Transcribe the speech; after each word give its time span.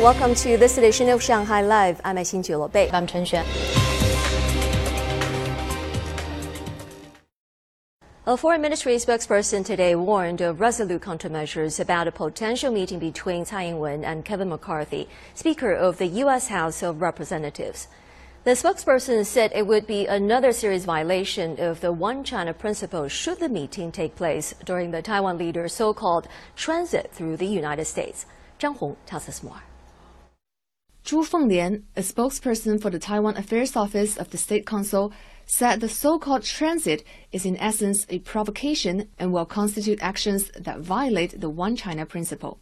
Welcome 0.00 0.34
to 0.36 0.56
this 0.56 0.78
edition 0.78 1.10
of 1.10 1.22
Shanghai 1.22 1.60
Live. 1.60 2.00
I'm 2.02 2.16
Xin 2.16 2.72
Bei. 2.72 2.88
I'm 2.90 3.06
Chen 3.06 3.26
Xuan. 3.26 3.44
A 8.24 8.34
foreign 8.38 8.62
ministry 8.62 8.94
spokesperson 8.94 9.62
today 9.62 9.94
warned 9.94 10.40
of 10.40 10.58
resolute 10.58 11.02
countermeasures 11.02 11.78
about 11.78 12.08
a 12.08 12.12
potential 12.12 12.72
meeting 12.72 12.98
between 12.98 13.44
Tsai 13.44 13.64
Ing-wen 13.64 14.02
and 14.02 14.24
Kevin 14.24 14.48
McCarthy, 14.48 15.06
Speaker 15.34 15.74
of 15.74 15.98
the 15.98 16.06
U.S. 16.06 16.48
House 16.48 16.82
of 16.82 17.02
Representatives. 17.02 17.86
The 18.44 18.52
spokesperson 18.52 19.26
said 19.26 19.52
it 19.54 19.66
would 19.66 19.86
be 19.86 20.06
another 20.06 20.52
serious 20.52 20.86
violation 20.86 21.60
of 21.60 21.82
the 21.82 21.92
One 21.92 22.24
China 22.24 22.54
principle 22.54 23.06
should 23.08 23.38
the 23.38 23.50
meeting 23.50 23.92
take 23.92 24.16
place 24.16 24.54
during 24.64 24.92
the 24.92 25.02
Taiwan 25.02 25.36
leader's 25.36 25.74
so-called 25.74 26.26
transit 26.56 27.10
through 27.12 27.36
the 27.36 27.44
United 27.44 27.84
States. 27.84 28.24
Zhang 28.58 28.78
Hong 28.78 28.96
tells 29.04 29.28
us 29.28 29.42
more. 29.42 29.60
Zhu 31.10 31.28
Fenglian, 31.28 31.82
a 31.96 32.02
spokesperson 32.02 32.80
for 32.80 32.88
the 32.88 33.00
Taiwan 33.00 33.36
Affairs 33.36 33.74
Office 33.74 34.16
of 34.16 34.30
the 34.30 34.38
State 34.38 34.64
Council, 34.64 35.12
said 35.44 35.80
the 35.80 35.88
so-called 35.88 36.44
transit 36.44 37.02
is 37.32 37.44
in 37.44 37.56
essence 37.56 38.06
a 38.08 38.20
provocation 38.20 39.08
and 39.18 39.32
will 39.32 39.44
constitute 39.44 40.00
actions 40.00 40.52
that 40.56 40.78
violate 40.78 41.40
the 41.40 41.50
One 41.50 41.74
China 41.74 42.06
principle. 42.06 42.60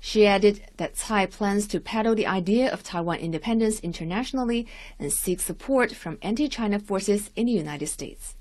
She 0.00 0.26
added 0.26 0.62
that 0.78 0.96
Tsai 0.96 1.26
plans 1.26 1.66
to 1.66 1.80
peddle 1.80 2.14
the 2.14 2.26
idea 2.26 2.72
of 2.72 2.82
Taiwan 2.82 3.18
independence 3.18 3.78
internationally 3.80 4.66
and 4.98 5.12
seek 5.12 5.38
support 5.40 5.92
from 5.92 6.16
anti-China 6.22 6.78
forces 6.78 7.28
in 7.36 7.44
the 7.44 7.52
United 7.52 7.88
States. 7.88 8.36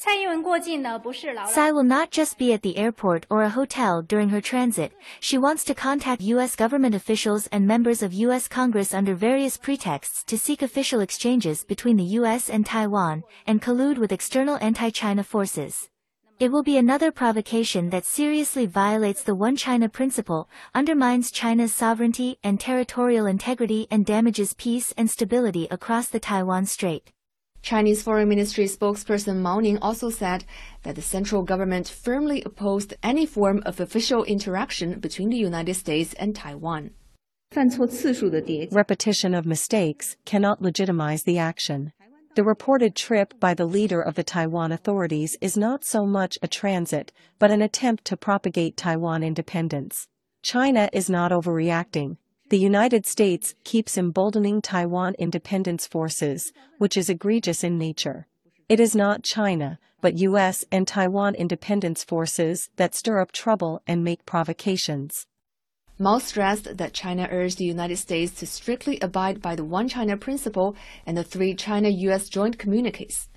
Tsai 0.00 1.72
will 1.72 1.82
not 1.82 2.12
just 2.12 2.38
be 2.38 2.52
at 2.52 2.62
the 2.62 2.76
airport 2.76 3.26
or 3.28 3.42
a 3.42 3.48
hotel 3.48 4.00
during 4.00 4.28
her 4.28 4.40
transit. 4.40 4.92
She 5.18 5.38
wants 5.38 5.64
to 5.64 5.74
contact 5.74 6.22
U.S. 6.22 6.54
government 6.54 6.94
officials 6.94 7.48
and 7.48 7.66
members 7.66 8.00
of 8.00 8.12
U.S. 8.12 8.46
Congress 8.46 8.94
under 8.94 9.16
various 9.16 9.56
pretexts 9.56 10.22
to 10.24 10.38
seek 10.38 10.62
official 10.62 11.00
exchanges 11.00 11.64
between 11.64 11.96
the 11.96 12.04
U.S. 12.20 12.48
and 12.48 12.64
Taiwan, 12.64 13.24
and 13.44 13.60
collude 13.60 13.98
with 13.98 14.12
external 14.12 14.56
anti-China 14.60 15.24
forces. 15.24 15.90
It 16.38 16.52
will 16.52 16.62
be 16.62 16.76
another 16.76 17.10
provocation 17.10 17.90
that 17.90 18.04
seriously 18.04 18.66
violates 18.66 19.24
the 19.24 19.34
One 19.34 19.56
China 19.56 19.88
principle, 19.88 20.48
undermines 20.76 21.32
China's 21.32 21.74
sovereignty 21.74 22.38
and 22.44 22.60
territorial 22.60 23.26
integrity 23.26 23.88
and 23.90 24.06
damages 24.06 24.54
peace 24.54 24.94
and 24.96 25.10
stability 25.10 25.66
across 25.72 26.06
the 26.06 26.20
Taiwan 26.20 26.66
Strait. 26.66 27.10
Chinese 27.62 28.02
Foreign 28.02 28.28
Ministry 28.28 28.64
spokesperson 28.64 29.36
Mao 29.38 29.60
Ning 29.60 29.78
also 29.78 30.10
said 30.10 30.44
that 30.82 30.94
the 30.94 31.02
central 31.02 31.42
government 31.42 31.88
firmly 31.88 32.42
opposed 32.44 32.94
any 33.02 33.26
form 33.26 33.62
of 33.66 33.80
official 33.80 34.24
interaction 34.24 35.00
between 35.00 35.30
the 35.30 35.36
United 35.36 35.74
States 35.74 36.14
and 36.14 36.34
Taiwan. 36.34 36.90
Repetition 38.70 39.34
of 39.34 39.46
mistakes 39.46 40.16
cannot 40.24 40.62
legitimize 40.62 41.22
the 41.24 41.38
action. 41.38 41.92
The 42.34 42.44
reported 42.44 42.94
trip 42.94 43.40
by 43.40 43.54
the 43.54 43.64
leader 43.64 44.00
of 44.00 44.14
the 44.14 44.22
Taiwan 44.22 44.70
authorities 44.70 45.36
is 45.40 45.56
not 45.56 45.84
so 45.84 46.06
much 46.06 46.38
a 46.42 46.46
transit, 46.46 47.10
but 47.38 47.50
an 47.50 47.62
attempt 47.62 48.04
to 48.04 48.16
propagate 48.16 48.76
Taiwan 48.76 49.22
independence. 49.22 50.06
China 50.42 50.88
is 50.92 51.10
not 51.10 51.32
overreacting, 51.32 52.18
the 52.50 52.58
United 52.58 53.04
States 53.04 53.54
keeps 53.62 53.98
emboldening 53.98 54.62
Taiwan 54.62 55.14
independence 55.18 55.86
forces, 55.86 56.50
which 56.78 56.96
is 56.96 57.10
egregious 57.10 57.62
in 57.62 57.76
nature. 57.76 58.26
It 58.70 58.80
is 58.80 58.96
not 58.96 59.22
China, 59.22 59.78
but 60.00 60.16
US 60.18 60.64
and 60.72 60.88
Taiwan 60.88 61.34
independence 61.34 62.04
forces 62.04 62.70
that 62.76 62.94
stir 62.94 63.20
up 63.20 63.32
trouble 63.32 63.82
and 63.86 64.02
make 64.02 64.24
provocations. 64.24 65.26
Mao 65.98 66.18
stressed 66.18 66.78
that 66.78 66.94
China 66.94 67.28
urged 67.30 67.58
the 67.58 67.66
United 67.66 67.98
States 67.98 68.32
to 68.38 68.46
strictly 68.46 68.98
abide 69.00 69.42
by 69.42 69.54
the 69.54 69.64
One 69.64 69.88
China 69.88 70.16
principle 70.16 70.74
and 71.04 71.18
the 71.18 71.24
three 71.24 71.54
China-US 71.54 72.30
joint 72.30 72.58
communiques. 72.58 73.28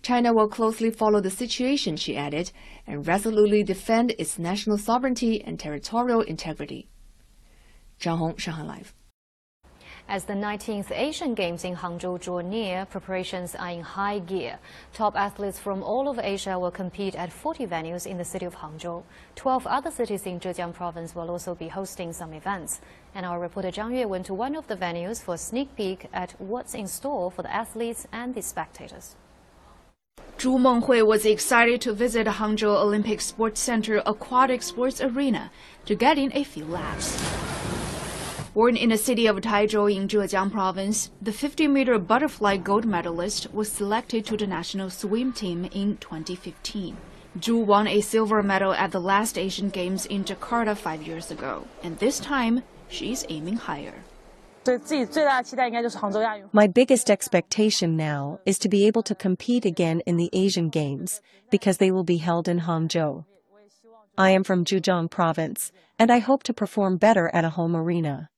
China 0.00 0.32
will 0.32 0.48
closely 0.48 0.90
follow 0.90 1.20
the 1.20 1.30
situation, 1.30 1.94
she 1.96 2.16
added, 2.16 2.52
and 2.86 3.06
resolutely 3.06 3.62
defend 3.62 4.14
its 4.18 4.38
national 4.38 4.78
sovereignty 4.78 5.42
and 5.44 5.60
territorial 5.60 6.22
integrity. 6.22 6.88
Zhang 8.00 8.16
Hong, 8.16 8.36
Shanghai 8.36 8.62
Live. 8.62 8.94
As 10.08 10.24
the 10.24 10.32
19th 10.32 10.90
Asian 10.90 11.34
Games 11.34 11.64
in 11.64 11.76
Hangzhou 11.76 12.18
draw 12.18 12.40
near, 12.40 12.84
preparations 12.86 13.54
are 13.54 13.70
in 13.70 13.82
high 13.82 14.18
gear. 14.18 14.58
Top 14.92 15.14
athletes 15.14 15.60
from 15.60 15.84
all 15.84 16.08
over 16.08 16.20
Asia 16.20 16.58
will 16.58 16.72
compete 16.72 17.14
at 17.14 17.30
40 17.30 17.66
venues 17.66 18.06
in 18.06 18.18
the 18.18 18.24
city 18.24 18.46
of 18.46 18.56
Hangzhou. 18.56 19.04
12 19.36 19.66
other 19.66 19.90
cities 19.90 20.26
in 20.26 20.40
Zhejiang 20.40 20.72
province 20.74 21.14
will 21.14 21.30
also 21.30 21.54
be 21.54 21.68
hosting 21.68 22.12
some 22.12 22.32
events. 22.32 22.80
And 23.14 23.24
our 23.24 23.38
reporter 23.38 23.70
Zhang 23.70 23.96
Yue 23.96 24.08
went 24.08 24.26
to 24.26 24.34
one 24.34 24.56
of 24.56 24.66
the 24.66 24.76
venues 24.76 25.22
for 25.22 25.34
a 25.34 25.38
sneak 25.38 25.76
peek 25.76 26.08
at 26.12 26.34
what's 26.40 26.74
in 26.74 26.88
store 26.88 27.30
for 27.30 27.42
the 27.42 27.54
athletes 27.54 28.08
and 28.10 28.34
the 28.34 28.42
spectators. 28.42 29.14
Zhu 30.38 30.58
Menghui 30.58 31.06
was 31.06 31.24
excited 31.24 31.80
to 31.82 31.92
visit 31.92 32.26
Hangzhou 32.26 32.74
Olympic 32.74 33.20
Sports 33.20 33.60
Center 33.60 34.02
Aquatic 34.06 34.62
Sports 34.62 35.00
Arena 35.00 35.52
to 35.84 35.94
get 35.94 36.18
in 36.18 36.32
a 36.34 36.42
few 36.42 36.64
laps. 36.64 37.39
Born 38.60 38.76
in 38.76 38.90
the 38.90 38.98
city 38.98 39.26
of 39.26 39.36
Taizhou 39.36 39.90
in 39.90 40.06
Zhejiang 40.06 40.52
province, 40.52 41.10
the 41.22 41.30
50-meter 41.30 41.98
butterfly 41.98 42.58
gold 42.58 42.84
medalist 42.84 43.50
was 43.54 43.72
selected 43.72 44.26
to 44.26 44.36
the 44.36 44.46
national 44.46 44.90
swim 44.90 45.32
team 45.32 45.64
in 45.72 45.96
2015. 45.96 46.94
Zhu 47.38 47.64
won 47.64 47.86
a 47.86 48.02
silver 48.02 48.42
medal 48.42 48.74
at 48.74 48.92
the 48.92 49.00
last 49.00 49.38
Asian 49.38 49.70
Games 49.70 50.04
in 50.04 50.24
Jakarta 50.24 50.76
five 50.76 51.02
years 51.02 51.30
ago, 51.30 51.66
and 51.82 51.98
this 52.00 52.20
time 52.20 52.62
she's 52.90 53.24
aiming 53.30 53.56
higher. 53.56 53.94
My 56.52 56.66
biggest 56.66 57.10
expectation 57.10 57.96
now 57.96 58.40
is 58.44 58.58
to 58.58 58.68
be 58.68 58.86
able 58.86 59.02
to 59.04 59.14
compete 59.14 59.64
again 59.64 60.00
in 60.00 60.18
the 60.18 60.28
Asian 60.34 60.68
Games, 60.68 61.22
because 61.50 61.78
they 61.78 61.90
will 61.90 62.04
be 62.04 62.18
held 62.18 62.46
in 62.46 62.60
Hangzhou. 62.60 63.24
I 64.18 64.32
am 64.32 64.44
from 64.44 64.66
Zhejiang 64.66 65.10
province, 65.10 65.72
and 65.98 66.12
I 66.12 66.18
hope 66.18 66.42
to 66.42 66.52
perform 66.52 66.98
better 66.98 67.30
at 67.32 67.46
a 67.46 67.56
home 67.56 67.74
arena. 67.74 68.28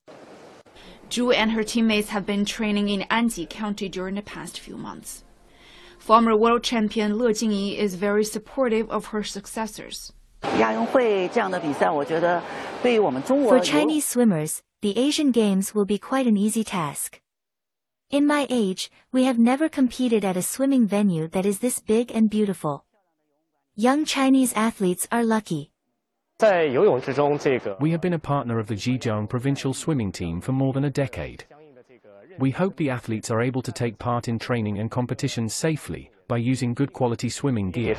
Zhu 1.13 1.35
and 1.35 1.53
her 1.53 1.63
teammates 1.63 2.09
have 2.09 2.25
been 2.25 2.47
training 2.47 2.89
in 2.89 3.03
Anji 3.11 3.47
County 3.47 3.87
during 3.87 4.15
the 4.15 4.23
past 4.23 4.59
few 4.59 4.79
months. 4.79 5.25
Former 5.99 6.35
world 6.35 6.65
champion 6.65 7.19
Le 7.19 7.35
Jingyi 7.35 7.77
is 7.77 7.97
very 7.97 8.25
supportive 8.25 8.91
of 8.91 9.09
her 9.09 9.23
successors. 9.23 10.15
For 10.41 10.81
Chinese 13.61 14.07
swimmers, 14.09 14.63
the 14.81 14.97
Asian 14.97 15.33
Games 15.33 15.75
will 15.75 15.85
be 15.85 15.99
quite 15.99 16.27
an 16.27 16.39
easy 16.39 16.65
task. 16.65 17.21
In 18.09 18.27
my 18.27 18.47
age, 18.49 18.91
we 19.13 19.25
have 19.25 19.39
never 19.39 19.69
competed 19.69 20.25
at 20.25 20.39
a 20.39 20.43
swimming 20.43 20.87
venue 20.87 21.29
that 21.29 21.45
is 21.45 21.59
this 21.59 21.79
big 21.79 22.11
and 22.11 22.31
beautiful. 22.31 22.87
Young 23.75 24.07
Chinese 24.07 24.55
athletes 24.55 25.07
are 25.13 25.25
lucky. 25.25 25.72
We 26.43 27.91
have 27.93 28.01
been 28.01 28.15
a 28.15 28.19
partner 28.19 28.59
of 28.59 28.67
the 28.67 28.75
Zhejiang 28.75 29.29
provincial 29.29 29.73
swimming 29.73 30.11
team 30.11 30.41
for 30.41 30.51
more 30.51 30.73
than 30.73 30.85
a 30.85 30.91
decade. 30.91 31.45
We 32.39 32.51
hope 32.51 32.77
the 32.77 32.91
athletes 32.91 33.31
are 33.31 33.41
able 33.41 33.63
to 33.63 33.71
take 33.71 33.99
part 33.99 34.27
in 34.27 34.41
training 34.41 34.79
and 34.79 34.91
competitions 34.91 35.55
safely 35.55 36.11
by 36.27 36.39
using 36.39 36.75
good 36.75 36.93
quality 36.93 37.29
swimming 37.29 37.71
gear. 37.71 37.95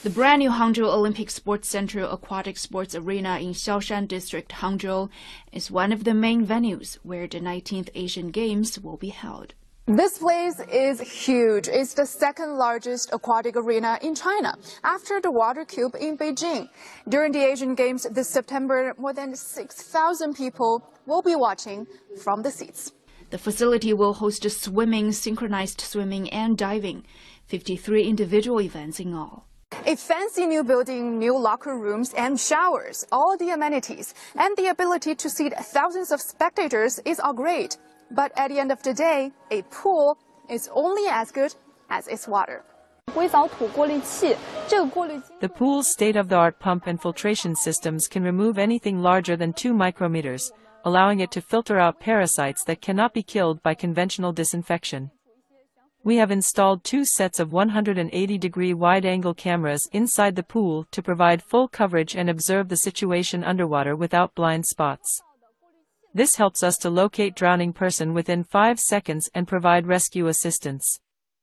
The 0.00 0.10
brand 0.10 0.38
new 0.40 0.50
Hangzhou 0.50 0.84
Olympic 0.84 1.30
Sports 1.30 1.68
Center 1.68 2.00
Aquatic 2.00 2.56
Sports 2.56 2.94
Arena 2.94 3.38
in 3.38 3.52
Xiaoshan 3.52 4.08
District, 4.08 4.50
Hangzhou, 4.50 5.10
is 5.52 5.70
one 5.70 5.92
of 5.92 6.04
the 6.04 6.14
main 6.14 6.46
venues 6.46 6.98
where 7.04 7.26
the 7.28 7.40
19th 7.40 7.90
Asian 7.94 8.30
Games 8.30 8.80
will 8.80 8.96
be 8.96 9.10
held. 9.10 9.54
This 9.88 10.18
place 10.18 10.60
is 10.70 11.00
huge. 11.00 11.66
It's 11.66 11.94
the 11.94 12.04
second 12.04 12.58
largest 12.58 13.08
aquatic 13.10 13.56
arena 13.56 13.98
in 14.02 14.14
China 14.14 14.54
after 14.84 15.18
the 15.18 15.30
Water 15.30 15.64
Cube 15.64 15.96
in 15.98 16.18
Beijing. 16.18 16.68
During 17.08 17.32
the 17.32 17.42
Asian 17.42 17.74
Games 17.74 18.06
this 18.10 18.28
September, 18.28 18.92
more 18.98 19.14
than 19.14 19.34
6,000 19.34 20.34
people 20.34 20.86
will 21.06 21.22
be 21.22 21.34
watching 21.34 21.86
from 22.22 22.42
the 22.42 22.50
seats. 22.50 22.92
The 23.30 23.38
facility 23.38 23.94
will 23.94 24.12
host 24.12 24.44
swimming, 24.50 25.10
synchronized 25.12 25.80
swimming, 25.80 26.28
and 26.28 26.58
diving, 26.58 27.04
53 27.46 28.06
individual 28.06 28.60
events 28.60 29.00
in 29.00 29.14
all. 29.14 29.46
A 29.86 29.96
fancy 29.96 30.44
new 30.44 30.64
building, 30.64 31.18
new 31.18 31.38
locker 31.38 31.78
rooms 31.78 32.12
and 32.12 32.38
showers, 32.38 33.06
all 33.10 33.38
the 33.38 33.52
amenities, 33.52 34.12
and 34.34 34.54
the 34.58 34.66
ability 34.66 35.14
to 35.14 35.30
seat 35.30 35.54
thousands 35.58 36.12
of 36.12 36.20
spectators 36.20 36.98
is 37.06 37.18
all 37.18 37.32
great. 37.32 37.78
But 38.10 38.32
at 38.36 38.48
the 38.48 38.58
end 38.58 38.72
of 38.72 38.82
the 38.82 38.94
day, 38.94 39.32
a 39.50 39.62
pool 39.62 40.18
is 40.48 40.70
only 40.72 41.06
as 41.08 41.30
good 41.30 41.54
as 41.90 42.08
its 42.08 42.26
water. 42.26 42.64
The 43.08 45.50
pool's 45.54 45.88
state-of-the-art 45.88 46.58
pump 46.58 46.86
and 46.86 47.00
filtration 47.00 47.54
systems 47.54 48.06
can 48.06 48.22
remove 48.22 48.58
anything 48.58 49.00
larger 49.00 49.36
than 49.36 49.52
2 49.52 49.72
micrometers, 49.72 50.50
allowing 50.84 51.20
it 51.20 51.30
to 51.32 51.40
filter 51.40 51.78
out 51.78 52.00
parasites 52.00 52.64
that 52.64 52.82
cannot 52.82 53.14
be 53.14 53.22
killed 53.22 53.62
by 53.62 53.74
conventional 53.74 54.32
disinfection. 54.32 55.10
We 56.04 56.16
have 56.16 56.30
installed 56.30 56.84
two 56.84 57.04
sets 57.04 57.40
of 57.40 57.50
180-degree 57.50 58.74
wide-angle 58.74 59.34
cameras 59.34 59.88
inside 59.92 60.36
the 60.36 60.42
pool 60.42 60.86
to 60.92 61.02
provide 61.02 61.42
full 61.42 61.68
coverage 61.68 62.14
and 62.14 62.30
observe 62.30 62.68
the 62.68 62.76
situation 62.76 63.42
underwater 63.42 63.96
without 63.96 64.34
blind 64.34 64.66
spots. 64.66 65.22
This 66.18 66.34
helps 66.34 66.64
us 66.64 66.76
to 66.78 66.90
locate 66.90 67.36
drowning 67.36 67.72
person 67.72 68.12
within 68.12 68.42
5 68.42 68.80
seconds 68.80 69.30
and 69.36 69.46
provide 69.46 69.86
rescue 69.86 70.26
assistance. 70.26 70.98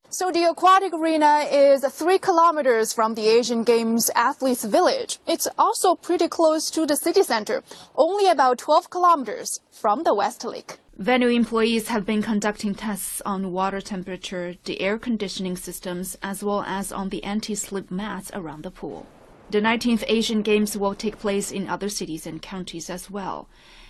So 0.09 0.33
the 0.33 0.43
aquatic 0.43 0.91
arena 0.93 1.47
is 1.49 1.85
three 1.85 2.19
kilometers 2.19 2.91
from 2.91 3.15
the 3.15 3.25
Asian 3.25 3.63
Games 3.63 4.11
athletes 4.15 4.65
village. 4.65 5.19
It's 5.25 5.47
also 5.57 5.95
pretty 5.95 6.27
close 6.27 6.69
to 6.71 6.85
the 6.85 6.97
city 6.97 7.23
center, 7.23 7.63
only 7.95 8.29
about 8.29 8.57
12 8.57 8.89
kilometers 8.89 9.61
from 9.71 10.03
the 10.03 10.13
West 10.13 10.43
Lake. 10.43 10.77
Venue 10.97 11.29
employees 11.29 11.87
have 11.87 12.05
been 12.05 12.21
conducting 12.21 12.75
tests 12.75 13.21
on 13.25 13.53
water 13.53 13.79
temperature, 13.79 14.55
the 14.65 14.81
air 14.81 14.97
conditioning 14.97 15.55
systems, 15.55 16.17
as 16.21 16.43
well 16.43 16.63
as 16.67 16.91
on 16.91 17.07
the 17.07 17.23
anti-slip 17.23 17.89
mats 17.89 18.29
around 18.33 18.63
the 18.63 18.71
pool. 18.71 19.07
The 19.51 19.61
19th 19.61 20.03
Asian 20.07 20.41
Games 20.41 20.75
will 20.75 20.95
take 20.95 21.19
place 21.19 21.51
in 21.51 21.69
other 21.69 21.87
cities 21.87 22.27
and 22.27 22.41
counties 22.41 22.89
as 22.89 23.09
well. 23.09 23.47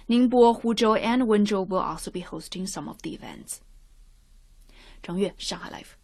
Ningbo, 0.10 0.62
Huzhou, 0.62 1.00
and 1.02 1.24
Wenzhou 1.24 1.68
will 1.68 1.80
also 1.80 2.12
be 2.12 2.20
hosting 2.20 2.68
some 2.68 2.88
of 2.88 3.02
the 3.02 3.14
events. 3.16 3.62
Zhang 5.04 5.20
Yue, 5.20 5.32
Shanghai 5.38 5.70
Live. 5.72 5.98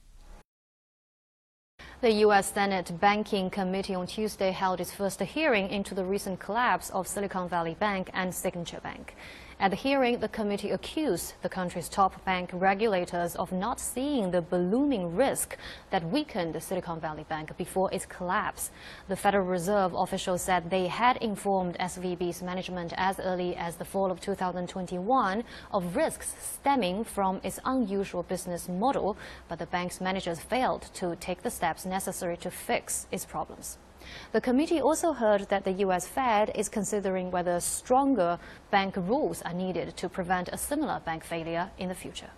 The 2.01 2.11
U.S. 2.25 2.51
Senate 2.51 2.99
Banking 2.99 3.51
Committee 3.51 3.93
on 3.93 4.07
Tuesday 4.07 4.49
held 4.49 4.81
its 4.81 4.91
first 4.91 5.21
hearing 5.21 5.69
into 5.69 5.93
the 5.93 6.03
recent 6.03 6.39
collapse 6.39 6.89
of 6.89 7.07
Silicon 7.07 7.47
Valley 7.47 7.75
Bank 7.75 8.09
and 8.11 8.33
Signature 8.33 8.79
Bank. 8.81 9.15
At 9.61 9.69
the 9.69 9.77
hearing, 9.77 10.17
the 10.17 10.27
committee 10.27 10.71
accused 10.71 11.35
the 11.43 11.47
country's 11.47 11.87
top 11.87 12.25
bank 12.25 12.49
regulators 12.51 13.35
of 13.35 13.51
not 13.51 13.79
seeing 13.79 14.31
the 14.31 14.41
ballooning 14.41 15.15
risk 15.15 15.55
that 15.91 16.03
weakened 16.03 16.55
the 16.55 16.59
Silicon 16.59 16.99
Valley 16.99 17.25
Bank 17.29 17.55
before 17.57 17.93
its 17.93 18.07
collapse. 18.07 18.71
The 19.07 19.15
Federal 19.15 19.45
Reserve 19.45 19.93
officials 19.93 20.41
said 20.41 20.71
they 20.71 20.87
had 20.87 21.17
informed 21.17 21.77
SVB's 21.77 22.41
management 22.41 22.91
as 22.97 23.19
early 23.19 23.55
as 23.55 23.75
the 23.75 23.85
fall 23.85 24.09
of 24.09 24.19
2021 24.19 25.43
of 25.71 25.95
risks 25.95 26.33
stemming 26.41 27.03
from 27.03 27.39
its 27.43 27.59
unusual 27.63 28.23
business 28.23 28.67
model, 28.67 29.15
but 29.47 29.59
the 29.59 29.67
bank's 29.67 30.01
managers 30.01 30.39
failed 30.39 30.89
to 30.95 31.15
take 31.17 31.43
the 31.43 31.51
steps 31.51 31.85
necessary 31.85 32.35
to 32.37 32.49
fix 32.49 33.05
its 33.11 33.25
problems. 33.25 33.77
The 34.31 34.41
committee 34.41 34.81
also 34.81 35.13
heard 35.13 35.49
that 35.49 35.63
the 35.63 35.83
U.S. 35.85 36.07
Fed 36.07 36.51
is 36.55 36.69
considering 36.69 37.31
whether 37.31 37.59
stronger 37.59 38.39
bank 38.69 38.95
rules 38.97 39.41
are 39.41 39.53
needed 39.53 39.97
to 39.97 40.09
prevent 40.09 40.49
a 40.49 40.57
similar 40.57 40.99
bank 40.99 41.23
failure 41.23 41.71
in 41.77 41.89
the 41.89 41.95
future. 41.95 42.29